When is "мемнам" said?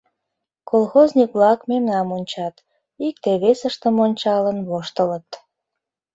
1.69-2.07